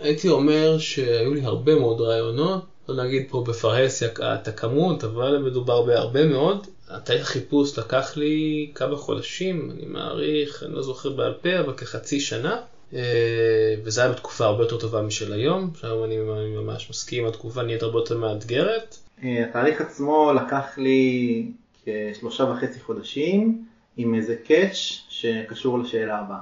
הייתי 0.00 0.28
אומר 0.28 0.78
שהיו 0.78 1.34
לי 1.34 1.44
הרבה 1.44 1.74
מאוד 1.74 2.00
רעיונות, 2.00 2.64
לא 2.88 3.04
נגיד 3.04 3.26
פה 3.28 3.44
בפרהסיה 3.48 4.08
את 4.20 4.48
הכמות, 4.48 5.04
אבל 5.04 5.38
מדובר 5.38 5.82
בהרבה 5.82 6.26
מאוד. 6.26 6.66
התהליך 6.88 7.26
חיפוש 7.26 7.78
לקח 7.78 8.16
לי 8.16 8.70
כמה 8.74 8.96
חודשים, 8.96 9.70
אני 9.70 9.86
מעריך, 9.86 10.62
אני 10.62 10.74
לא 10.74 10.82
זוכר 10.82 11.10
בעל 11.10 11.34
פה, 11.42 11.60
אבל 11.60 11.72
כחצי 11.72 12.20
שנה. 12.20 12.60
אה, 12.92 13.74
וזה 13.84 14.02
היה 14.02 14.12
בתקופה 14.12 14.44
הרבה 14.44 14.62
יותר 14.62 14.78
טובה 14.78 15.02
משל 15.02 15.32
היום, 15.32 15.70
שהיום 15.80 16.04
אני 16.04 16.16
ממש 16.56 16.90
מסכים, 16.90 17.26
התקופה 17.26 17.62
נהיית 17.62 17.82
הרבה 17.82 17.98
יותר 17.98 18.18
מאתגרת. 18.18 18.96
אה, 19.24 19.44
התהליך 19.48 19.80
עצמו 19.80 20.32
לקח 20.32 20.78
לי 20.78 21.46
כשלושה 21.84 22.44
וחצי 22.44 22.80
חודשים, 22.80 23.64
עם 23.96 24.14
איזה 24.14 24.36
catch 24.44 25.00
שקשור 25.08 25.78
לשאלה 25.78 26.18
הבאה. 26.18 26.38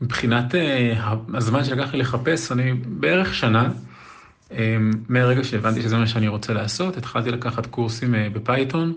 מבחינת 0.00 0.54
uh, 0.54 0.56
הזמן 1.34 1.64
שלקח 1.64 1.92
לי 1.92 1.98
לחפש, 1.98 2.52
אני 2.52 2.72
בערך 2.74 3.34
שנה, 3.34 3.68
מהרגע 5.08 5.44
שהבנתי 5.44 5.82
שזה 5.82 5.96
מה 5.96 6.06
שאני 6.06 6.28
רוצה 6.28 6.52
לעשות, 6.52 6.96
התחלתי 6.96 7.30
לקחת 7.30 7.66
קורסים 7.66 8.14
בפייתון, 8.32 8.94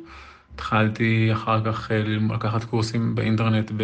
התחלתי 0.55 1.29
אחר 1.33 1.61
כך 1.65 1.91
לקחת 2.33 2.63
קורסים 2.63 3.15
באינטרנט 3.15 3.71
ב... 3.77 3.83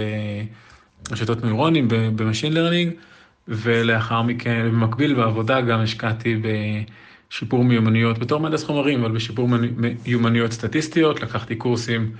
רשתות 1.11 1.43
נוירונים 1.43 1.87
ב 1.89 1.97
machine 1.97 2.53
learning, 2.53 2.93
ולאחר 3.47 4.21
מכן, 4.21 4.65
במקביל 4.71 5.13
בעבודה 5.13 5.61
גם 5.61 5.79
השקעתי 5.79 6.41
בשיפור 6.41 7.63
מיומנויות 7.63 8.17
בתור 8.17 8.39
מהנדס 8.39 8.63
חומרים, 8.63 9.03
אבל 9.03 9.11
בשיפור 9.11 9.49
מיומנויות 10.05 10.51
סטטיסטיות, 10.51 11.21
לקחתי 11.21 11.55
קורסים 11.55 12.11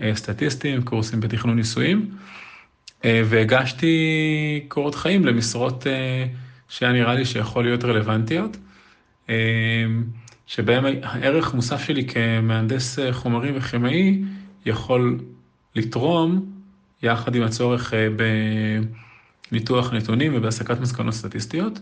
אה, 0.00 0.14
סטטיסטיים, 0.14 0.82
קורסים 0.82 1.20
בתכנון 1.20 1.56
ניסויים, 1.56 2.10
אה, 3.04 3.22
והגשתי 3.24 4.64
קורות 4.68 4.94
חיים 4.94 5.24
למשרות 5.24 5.86
אה, 5.86 6.26
שהיה 6.68 6.92
נראה 6.92 7.14
לי 7.14 7.24
שיכול 7.24 7.64
להיות 7.64 7.84
רלוונטיות, 7.84 8.56
שבהם 10.46 10.84
הערך 11.02 11.54
מוסף 11.54 11.84
שלי 11.84 12.06
כמהנדס 12.06 12.98
חומרים 13.12 13.54
וכימאי 13.56 14.22
יכול 14.66 15.18
לתרום 15.74 16.46
יחד 17.04 17.34
עם 17.34 17.42
הצורך 17.42 17.94
אה, 17.94 18.08
בניתוח 19.50 19.92
נתונים 19.92 20.32
ובהסקת 20.36 20.80
מסקנות 20.80 21.14
סטטיסטיות, 21.14 21.78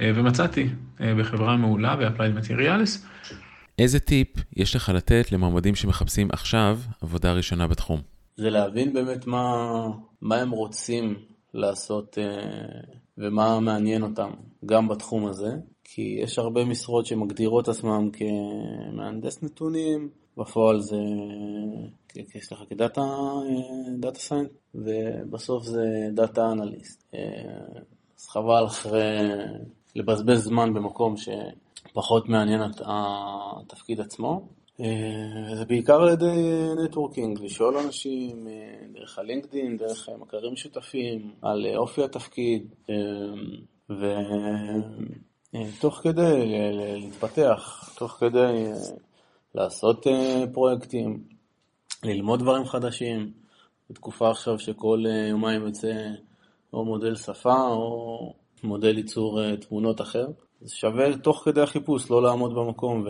אה, 0.00 0.10
ומצאתי 0.14 0.68
אה, 1.00 1.14
בחברה 1.14 1.56
מעולה 1.56 1.96
ב-Applied 1.96 2.44
Materials. 2.44 3.06
איזה 3.78 4.00
טיפ 4.00 4.28
יש 4.56 4.76
לך 4.76 4.88
לתת 4.88 5.32
למועמדים 5.32 5.74
שמחפשים 5.74 6.28
עכשיו 6.32 6.78
עבודה 7.02 7.32
ראשונה 7.32 7.66
בתחום? 7.66 8.00
זה 8.36 8.50
להבין 8.50 8.92
באמת 8.92 9.26
מה, 9.26 9.64
מה 10.20 10.36
הם 10.36 10.50
רוצים 10.50 11.14
לעשות 11.54 12.18
ומה 13.18 13.60
מעניין 13.60 14.02
אותם, 14.02 14.30
גם 14.66 14.88
בתחום 14.88 15.26
הזה, 15.26 15.50
כי 15.84 16.18
יש 16.22 16.38
הרבה 16.38 16.64
משרות 16.64 17.06
שמגדירות 17.06 17.68
עצמם 17.68 18.10
כמהנדס 18.12 19.42
נתונים, 19.42 20.08
בפועל 20.36 20.80
זה, 20.80 20.96
סליחה, 22.40 22.64
כ 22.64 22.77
data 22.77 23.02
data 23.98 24.18
scientist, 24.18 24.50
ובסוף 24.74 25.64
זה 25.64 26.08
data 26.12 26.52
analyst. 26.52 27.14
אז 28.18 28.28
חבל 28.28 28.66
אחרי, 28.66 29.18
לבזבז 29.96 30.42
זמן 30.44 30.74
במקום 30.74 31.14
שפחות 31.16 32.28
מעניין 32.28 32.60
את 32.64 32.80
התפקיד 32.86 34.00
עצמו. 34.00 34.48
זה 35.54 35.64
בעיקר 35.68 36.02
על 36.02 36.12
ידי 36.12 36.68
networking, 36.84 37.40
לשאול 37.42 37.76
אנשים 37.76 38.46
דרך 38.94 39.18
ה 39.18 39.24
LinkedIn, 39.24 39.76
דרך 39.76 40.08
מכרים 40.18 40.56
שותפים, 40.56 41.30
על 41.42 41.66
אופי 41.76 42.04
התפקיד, 42.04 42.74
ותוך 45.52 46.00
כדי 46.02 46.52
להתפתח, 46.72 47.90
תוך 47.98 48.12
כדי 48.12 48.70
לעשות 49.54 50.06
פרויקטים, 50.52 51.35
ללמוד 52.06 52.40
דברים 52.40 52.64
חדשים. 52.64 53.32
בתקופה 53.90 54.30
עכשיו 54.30 54.58
שכל 54.58 55.04
יומיים 55.30 55.62
יוצא 55.62 56.08
או 56.72 56.84
מודל 56.84 57.14
שפה 57.14 57.68
או 57.68 58.34
מודל 58.62 58.98
ייצור 58.98 59.56
תמונות 59.56 60.00
אחר. 60.00 60.26
זה 60.60 60.76
שווה 60.76 61.16
תוך 61.16 61.42
כדי 61.44 61.60
החיפוש, 61.60 62.10
לא 62.10 62.22
לעמוד 62.22 62.54
במקום 62.54 63.06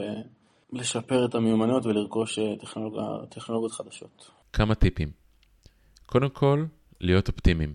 ולשפר 0.72 1.24
את 1.24 1.34
המיומנויות 1.34 1.86
ולרכוש 1.86 2.38
טכנולוג... 2.60 2.98
טכנולוגיות 3.30 3.72
חדשות. 3.72 4.30
כמה 4.52 4.74
טיפים. 4.74 5.10
קודם 6.06 6.28
כל, 6.28 6.64
להיות 7.00 7.28
אופטימיים. 7.28 7.74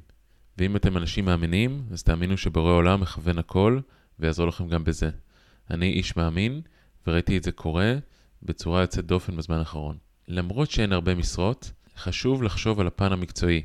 ואם 0.58 0.75
אתם 0.75 0.98
אנשים 0.98 1.25
מאמינים, 1.25 1.84
אז 1.92 2.04
תאמינו 2.04 2.38
שבורא 2.38 2.72
עולם 2.74 3.01
מכוון 3.01 3.38
הכל 3.38 3.80
ויעזור 4.20 4.48
לכם 4.48 4.68
גם 4.68 4.84
בזה. 4.84 5.10
אני 5.72 5.94
איש 5.94 6.18
מאמין, 6.18 6.62
וראיתי 7.08 7.38
את 7.38 7.44
זה 7.44 7.51
קורה 7.51 7.94
בצורה 8.44 8.82
יוצאת 8.82 9.06
דופן 9.06 9.38
בזמן 9.38 9.58
האחרון. 9.58 9.98
למרות 10.28 10.72
שאין 10.72 10.94
הרבה 10.94 11.16
משרות, 11.16 11.72
חשוב 11.98 12.44
לחשוב 12.44 12.80
על 12.80 12.88
הפן 12.88 13.12
המקצועי. 13.12 13.63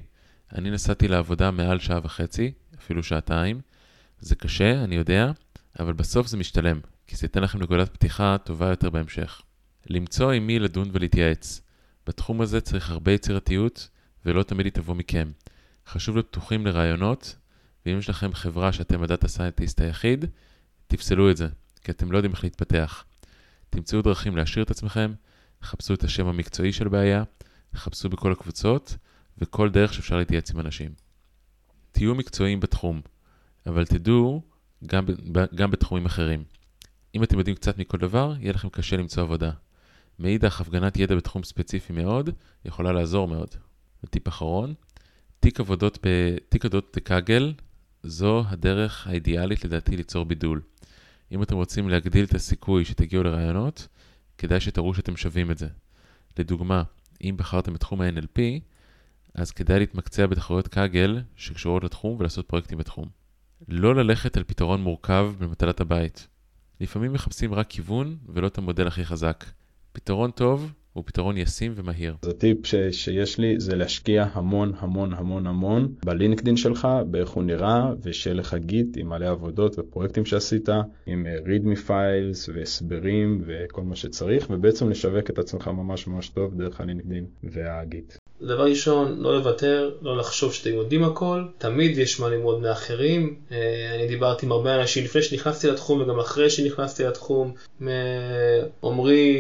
אני 0.55 0.71
נסעתי 0.71 1.09
לעבודה 1.09 1.51
מעל 1.51 1.79
שעה 1.79 2.01
וחצי, 2.03 2.53
אפילו 2.79 3.03
שעתיים. 3.03 3.61
זה 4.21 4.35
קשה, 4.35 4.85
אני 4.85 4.95
יודע, 4.95 5.31
אבל 5.79 5.93
בסוף 5.93 6.27
זה 6.27 6.37
משתלם, 6.37 6.81
כי 7.07 7.17
זה 7.17 7.25
ייתן 7.25 7.43
לכם 7.43 7.63
נקודת 7.63 7.89
פתיחה 7.93 8.37
טובה 8.45 8.69
יותר 8.69 8.91
בהמשך. 8.91 9.43
למצוא 9.87 10.33
עם 10.33 10.47
מי 10.47 10.59
לדון 10.59 10.91
ולהתייעץ. 10.93 11.61
בתחום 12.07 12.41
הזה 12.41 12.61
צריך 12.61 12.91
הרבה 12.91 13.13
יצירתיות, 13.13 13.89
ולא 14.25 14.43
תמיד 14.43 14.67
היא 14.67 14.73
תבוא 14.73 14.95
מכם. 14.95 15.31
חשוב 15.87 16.17
להיות 16.17 16.27
פתוחים 16.27 16.67
לרעיונות, 16.67 17.37
ואם 17.87 17.99
יש 17.99 18.11
לכם 18.11 18.35
חברה 18.35 18.73
שאתם 18.73 19.03
הדאטה 19.03 19.29
סיינטיסט 19.29 19.81
היחיד, 19.81 20.25
תפסלו 20.87 21.31
את 21.31 21.37
זה, 21.37 21.49
כי 21.81 21.91
אתם 21.91 22.13
לא 22.13 22.19
יודעים 22.19 22.33
איך 22.33 22.45
להתפתח. 22.45 23.05
תמצאו 23.71 24.03
דרכים 24.03 24.37
להשאיר 24.37 24.65
את 24.65 24.71
עצמכם, 24.71 25.13
חפשו 25.63 25.95
את 25.95 26.05
השם 26.05 26.27
המקצועי 26.27 26.73
של 26.73 26.89
בעיה, 26.89 27.23
חפשו 27.75 28.09
בכל 28.09 28.33
הקבוצות, 28.33 28.97
וכל 29.39 29.71
דרך 29.71 29.95
שאפשר 29.95 30.17
להתייעץ 30.17 30.51
עם 30.51 30.61
אנשים. 30.61 30.91
תהיו 31.93 32.15
מקצועיים 32.15 32.61
בתחום, 32.61 33.01
אבל 33.67 33.87
תדעו 33.87 34.43
גם, 34.87 35.05
גם 35.55 35.71
בתחומים 35.71 36.07
אחרים. 36.07 36.45
אם 37.15 37.23
אתם 37.23 37.39
יודעים 37.39 37.57
קצת 37.57 37.79
מכל 37.79 37.99
דבר, 37.99 38.35
יהיה 38.41 38.53
לכם 38.53 38.69
קשה 38.69 38.97
למצוא 38.97 39.23
עבודה. 39.23 39.51
מאידך, 40.19 40.61
הפגנת 40.61 40.97
ידע 40.97 41.17
בתחום 41.17 41.43
ספציפי 41.43 41.93
מאוד, 41.93 42.31
יכולה 42.65 42.93
לעזור 42.93 43.29
מאוד. 43.29 43.49
וטיפ 44.05 44.29
אחרון, 44.29 44.75
תיק 45.41 45.61
עבודות 45.61 45.99
בתיק 46.03 46.65
עבודות 46.65 46.93
בקאגל, 46.97 47.53
זו 48.03 48.45
הדרך 48.49 49.07
האידיאלית 49.07 49.65
לדעתי 49.65 49.97
ליצור 49.97 50.25
בידול. 50.25 50.61
אם 51.33 51.43
אתם 51.43 51.57
רוצים 51.57 51.89
להגדיל 51.89 52.25
את 52.25 52.35
הסיכוי 52.35 52.85
שתגיעו 52.85 53.23
לרעיונות, 53.23 53.89
כדאי 54.39 54.61
שתראו 54.61 54.95
שאתם 54.95 55.17
שווים 55.17 55.51
את 55.51 55.59
זה. 55.59 55.69
לדוגמה, 56.39 56.83
אם 57.25 57.35
בחרתם 57.37 57.73
בתחום 57.75 58.01
ה-NLP, 58.01 58.41
אז 59.35 59.51
כדאי 59.51 59.79
להתמקצע 59.79 60.27
בתחרויות 60.27 60.69
קאגל 60.69 61.23
שקשורות 61.37 61.85
לתחום 61.85 62.17
ולעשות 62.19 62.49
פרויקטים 62.49 62.79
בתחום. 62.79 63.09
לא 63.69 63.95
ללכת 63.95 64.37
על 64.37 64.45
פתרון 64.45 64.83
מורכב 64.83 65.33
במטלת 65.39 65.81
הבית. 65.81 66.29
לפעמים 66.81 67.13
מחפשים 67.13 67.55
רק 67.55 67.67
כיוון 67.69 68.17
ולא 68.29 68.47
את 68.47 68.59
המודל 68.59 68.87
הכי 68.87 69.05
חזק. 69.05 69.45
פתרון 69.93 70.31
טוב 70.31 70.73
הוא 70.97 71.05
פתרון 71.07 71.37
ישים 71.37 71.73
ומהיר. 71.77 72.15
אז 72.23 72.29
הטיפ 72.29 72.67
ש- 72.67 72.75
שיש 72.91 73.39
לי 73.39 73.61
זה 73.61 73.77
להשקיע 73.77 74.27
המון 74.33 74.73
המון 74.79 75.13
המון 75.15 75.47
המון 75.47 75.93
בלינקדין 76.05 76.57
שלך, 76.57 76.89
באיך 77.07 77.29
הוא 77.31 77.43
נראה, 77.45 77.91
ושיהיה 78.03 78.35
לך 78.35 78.55
גיט 78.55 78.97
עם 78.97 79.09
מלא 79.09 79.27
עבודות 79.31 79.79
ופרויקטים 79.79 80.25
שעשית, 80.25 80.69
עם 81.07 81.27
readme 81.45 81.89
files 81.89 82.51
והסברים 82.55 83.43
וכל 83.47 83.83
מה 83.83 83.97
שצריך, 83.97 84.47
ובעצם 84.51 84.91
לשווק 84.91 85.31
את 85.31 85.39
עצמך 85.39 85.69
ממש 85.69 86.07
ממש 86.07 86.29
טוב 86.29 86.55
דרך 86.55 86.81
הלינקדין 86.81 87.27
והגיט. 87.45 88.15
דבר 88.43 88.65
ראשון, 88.65 89.19
לא 89.19 89.35
לוותר, 89.39 89.91
לא 90.03 90.17
לחשוב 90.17 90.53
שאתם 90.53 90.71
יודעים 90.75 91.05
הכל, 91.05 91.43
תמיד 91.59 91.99
יש 91.99 92.21
מה 92.21 92.29
ללמוד 92.29 92.61
מאחרים. 92.61 93.37
אני 93.95 94.09
דיברתי 94.09 94.47
עם 94.47 94.53
הרבה 94.53 94.81
אנשים 94.81 95.05
לפני 95.05 95.23
שנכנסתי 95.23 95.67
לתחום 95.69 96.01
וגם 96.01 96.19
אחרי 96.19 96.51
שנכנסתי 96.51 97.05
לתחום, 97.05 97.53
מעומרי 97.81 99.37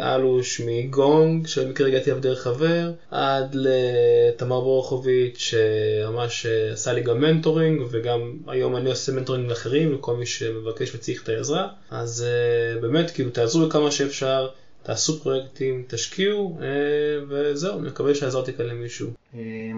אלוש 0.00 0.60
מגונג, 0.66 1.46
שבמקרה 1.46 1.88
הגעתי 1.88 2.10
אליו 2.10 2.22
דרך 2.22 2.42
חבר, 2.42 2.92
עד 3.10 3.54
לתמר 3.54 4.60
בורחוביץ' 4.60 5.38
שממש 5.38 6.46
עשה 6.72 6.92
לי 6.92 7.00
גם 7.00 7.20
mentoring, 7.20 7.82
וגם 7.90 8.32
היום 8.46 8.76
אני 8.76 8.90
עושה 8.90 9.12
mentoring 9.12 9.48
לאחרים, 9.48 9.94
לכל 9.94 10.16
מי 10.16 10.26
שמבקש 10.26 10.94
וצריך 10.94 11.22
את 11.22 11.28
העזרה. 11.28 11.68
אז 11.90 12.26
באמת, 12.80 13.10
כאילו, 13.10 13.30
תעזרו 13.30 13.66
לכמה 13.66 13.90
שאפשר. 13.90 14.48
תעשו 14.82 15.20
פרויקטים, 15.20 15.84
תשקיעו, 15.88 16.58
וזהו, 17.28 17.78
אני 17.78 17.88
מקווה 17.88 18.14
שעזרתי 18.14 18.52
כאן 18.52 18.66
למישהו. 18.66 19.08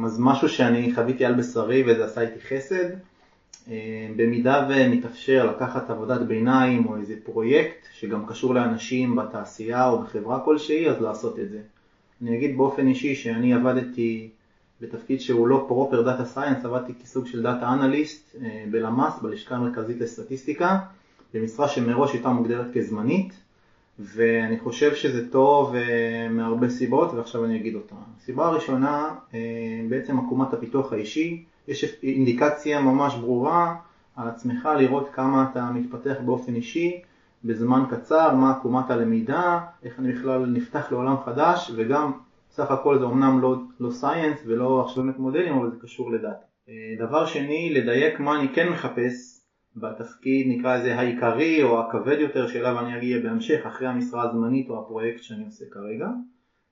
אז 0.07 0.17
משהו 0.19 0.49
שאני 0.49 0.93
חוויתי 0.95 1.25
על 1.25 1.35
בשרי 1.35 1.85
וזה 1.87 2.05
עשה 2.05 2.21
איתי 2.21 2.41
חסד, 2.49 2.85
במידה 4.17 4.69
ומתאפשר 4.71 5.51
לקחת 5.51 5.91
עבודת 5.91 6.21
ביניים 6.21 6.87
או 6.87 6.97
איזה 6.97 7.15
פרויקט 7.25 7.87
שגם 7.93 8.27
קשור 8.27 8.55
לאנשים 8.55 9.17
בתעשייה 9.17 9.89
או 9.89 10.03
בחברה 10.03 10.41
כלשהי, 10.41 10.89
אז 10.89 11.03
לעשות 11.03 11.39
את 11.39 11.51
זה. 11.51 11.61
אני 12.23 12.37
אגיד 12.37 12.57
באופן 12.57 12.87
אישי 12.87 13.15
שאני 13.15 13.55
עבדתי 13.55 14.29
בתפקיד 14.81 15.21
שהוא 15.21 15.49
לא 15.49 15.65
proper 15.69 16.03
data 16.03 16.25
science, 16.25 16.65
עבדתי 16.65 16.93
כסוג 17.03 17.27
של 17.27 17.43
data 17.43 17.73
analyst 17.73 18.37
בלמ"ס, 18.71 19.13
בלשכה 19.23 19.57
המרכזית 19.57 20.01
לסטטיסטיקה, 20.01 20.79
במשרה 21.35 21.69
שמראש 21.69 22.13
הייתה 22.13 22.29
מוגדרת 22.29 22.67
כזמנית. 22.75 23.33
ואני 24.01 24.59
חושב 24.59 24.95
שזה 24.95 25.31
טוב 25.31 25.75
מהרבה 26.31 26.69
סיבות 26.71 27.15
ועכשיו 27.15 27.45
אני 27.45 27.57
אגיד 27.57 27.75
אותה. 27.75 27.95
הסיבה 28.17 28.47
הראשונה, 28.47 29.15
בעצם 29.89 30.19
עקומת 30.19 30.53
הפיתוח 30.53 30.93
האישי, 30.93 31.45
יש 31.69 31.85
אינדיקציה 32.03 32.81
ממש 32.81 33.15
ברורה 33.15 33.77
על 34.17 34.29
עצמך 34.29 34.69
לראות 34.79 35.09
כמה 35.13 35.47
אתה 35.51 35.71
מתפתח 35.75 36.17
באופן 36.25 36.55
אישי 36.55 37.03
בזמן 37.45 37.85
קצר, 37.91 38.35
מה 38.35 38.51
עקומת 38.51 38.91
הלמידה, 38.91 39.61
איך 39.83 39.99
אני 39.99 40.13
בכלל 40.13 40.47
נפתח 40.47 40.93
לעולם 40.93 41.17
חדש 41.25 41.73
וגם 41.77 42.13
סך 42.51 42.71
הכל 42.71 42.99
זה 42.99 43.05
אמנם 43.05 43.41
לא, 43.41 43.57
לא 43.81 43.91
סייאנס 43.91 44.43
ולא 44.47 44.85
עכשיו 44.85 45.03
באמת 45.03 45.19
מודלים 45.19 45.55
אבל 45.55 45.71
זה 45.71 45.77
קשור 45.83 46.11
לדאטה. 46.11 46.45
דבר 46.99 47.27
שני, 47.27 47.75
לדייק 47.75 48.21
מה 48.21 48.41
אני 48.41 48.49
כן 48.49 48.69
מחפש 48.69 49.41
בתפקיד 49.77 50.47
נקרא 50.49 50.77
לזה 50.77 50.99
העיקרי 50.99 51.63
או 51.63 51.81
הכבד 51.81 52.17
יותר 52.21 52.47
שאליו 52.47 52.79
אני 52.79 52.99
אגיע 52.99 53.19
בהמשך 53.23 53.67
אחרי 53.67 53.89
המשרה 53.89 54.23
הזמנית 54.23 54.71
או 54.71 54.79
הפרויקט 54.83 55.23
שאני 55.23 55.45
עושה 55.45 55.65
כרגע. 55.71 56.09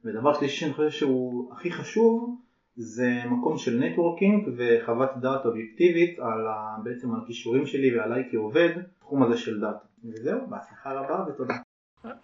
ודבר 0.05 0.35
שלישי 0.35 0.57
שאני 0.57 0.73
חושב 0.73 0.91
שהוא 0.91 1.53
הכי 1.53 1.71
חשוב 1.71 2.41
זה 2.77 3.23
מקום 3.31 3.59
של 3.59 3.79
networking 3.79 4.49
וחוות 4.57 5.11
דעת 5.21 5.47
אובייקטיבית 5.47 6.19
על 6.19 6.47
ה, 6.47 6.77
בעצם 6.85 7.15
על 7.15 7.21
הכישורים 7.25 7.67
שלי 7.67 7.99
ועליי 7.99 8.23
כעובד 8.31 8.69
בתחום 8.99 9.23
הזה 9.23 9.39
של 9.39 9.61
data. 9.61 9.79
וזהו, 10.05 10.39
בהצלחה 10.51 10.93
רבה 10.93 11.25
ותודה. 11.29 11.55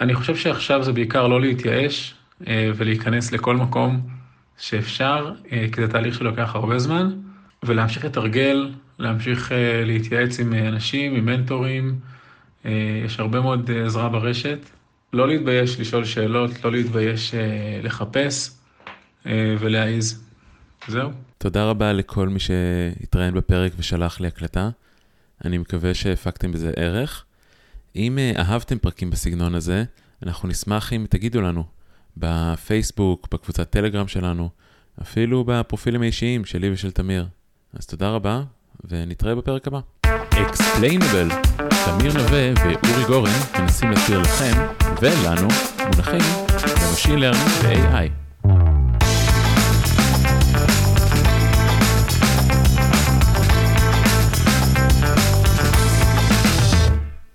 אני 0.00 0.14
חושב 0.14 0.36
שעכשיו 0.36 0.82
זה 0.82 0.92
בעיקר 0.92 1.28
לא 1.28 1.40
להתייאש 1.40 2.14
ולהיכנס 2.50 3.32
לכל 3.32 3.56
מקום 3.56 4.00
שאפשר, 4.58 5.34
כי 5.72 5.80
זה 5.80 5.88
תהליך 5.88 6.14
שלוקח 6.14 6.54
הרבה 6.54 6.78
זמן, 6.78 7.10
ולהמשיך 7.62 8.04
לתרגל 8.04 8.70
להמשיך 8.98 9.52
להתייעץ 9.84 10.40
עם 10.40 10.52
אנשים, 10.52 11.14
עם 11.14 11.26
מנטורים, 11.26 11.94
יש 13.04 13.20
הרבה 13.20 13.40
מאוד 13.40 13.70
עזרה 13.84 14.08
ברשת. 14.08 14.58
לא 15.12 15.28
להתבייש 15.28 15.80
לשאול 15.80 16.04
שאלות, 16.04 16.64
לא 16.64 16.72
להתבייש 16.72 17.34
לחפש 17.82 18.58
ולהעיז. 19.60 20.31
זהו. 20.88 21.10
תודה 21.38 21.64
רבה 21.64 21.92
לכל 21.92 22.28
מי 22.28 22.38
שהתראיין 22.38 23.34
בפרק 23.34 23.72
ושלח 23.76 24.20
לי 24.20 24.28
הקלטה. 24.28 24.70
אני 25.44 25.58
מקווה 25.58 25.94
שהפקתם 25.94 26.52
בזה 26.52 26.72
ערך. 26.76 27.24
אם 27.96 28.18
אהבתם 28.38 28.78
פרקים 28.78 29.10
בסגנון 29.10 29.54
הזה, 29.54 29.84
אנחנו 30.26 30.48
נשמח 30.48 30.92
אם 30.92 31.06
תגידו 31.10 31.40
לנו 31.40 31.64
בפייסבוק, 32.16 33.28
בקבוצת 33.34 33.70
טלגרם 33.70 34.08
שלנו, 34.08 34.48
אפילו 35.02 35.44
בפרופילים 35.44 36.02
האישיים 36.02 36.44
שלי 36.44 36.72
ושל 36.72 36.90
תמיר. 36.90 37.26
אז 37.74 37.86
תודה 37.86 38.10
רבה, 38.10 38.42
ונתראה 38.84 39.34
בפרק 39.34 39.66
הבא. 39.68 39.80
Explainable, 40.32 41.34
תמיר 41.84 42.12
נווה 42.12 42.52
ואורי 42.56 43.04
גורן 43.06 43.32
מנסים 43.58 43.90
להסביר 43.90 44.18
לכם 44.18 44.66
ולנו 45.02 45.48
מונחים 45.78 46.22
ב 46.82 46.87
machine 46.87 47.18
learning 47.18 47.48
ו-AI. 47.62 48.31